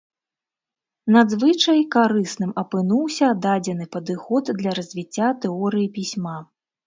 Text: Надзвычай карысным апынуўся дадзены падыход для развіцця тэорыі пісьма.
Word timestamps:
Надзвычай 1.15 1.81
карысным 1.95 2.51
апынуўся 2.63 3.29
дадзены 3.45 3.85
падыход 3.95 4.43
для 4.61 4.71
развіцця 4.79 5.27
тэорыі 5.45 5.91
пісьма. 5.99 6.35